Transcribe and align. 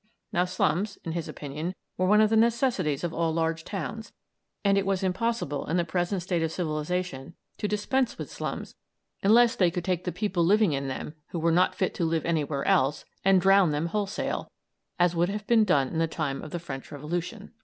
Now 0.33 0.45
slums, 0.45 0.97
in 1.03 1.11
his 1.11 1.27
opinion, 1.29 1.75
were 1.95 2.07
one 2.07 2.21
of 2.21 2.31
the 2.31 2.35
necessities 2.35 3.03
of 3.03 3.13
all 3.13 3.31
large 3.31 3.63
towns, 3.63 4.11
and 4.65 4.75
it 4.75 4.83
was 4.87 5.03
impossible 5.03 5.67
in 5.67 5.77
the 5.77 5.85
present 5.85 6.23
state 6.23 6.41
of 6.41 6.51
civilisation 6.51 7.35
to 7.59 7.67
dispense 7.67 8.17
with 8.17 8.31
slums 8.31 8.73
unless 9.21 9.55
they 9.55 9.69
could 9.69 9.85
take 9.85 10.03
the 10.05 10.11
people 10.11 10.43
living 10.43 10.73
in 10.73 10.87
them, 10.87 11.13
who 11.27 11.37
were 11.37 11.51
not 11.51 11.75
fit 11.75 11.93
to 11.93 12.03
live 12.03 12.25
anywhere 12.25 12.65
else, 12.67 13.05
and 13.23 13.41
drown 13.41 13.69
them 13.69 13.85
wholesale, 13.93 14.49
as 14.97 15.15
would 15.15 15.29
have 15.29 15.45
been 15.45 15.65
done 15.65 15.89
in 15.89 15.99
the 15.99 16.07
time 16.07 16.41
of 16.41 16.49
the 16.49 16.57
French 16.57 16.91
Revolution." 16.91 17.51